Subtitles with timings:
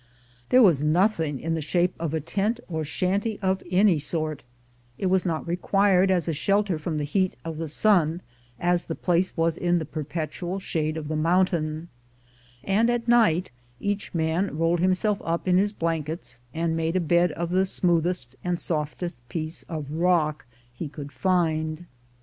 [0.49, 4.41] There was nothing in the shape of a tent or shant>' of any sort;
[4.97, 8.23] it was not required as a shelter from the heat of the sun,
[8.59, 11.87] as the place was in the per petual shade of the mountain,
[12.63, 17.31] and at night each man rolled himself up in his blankets, and made a bed
[17.33, 21.85] of the smoothest and softest piece of rock he could find.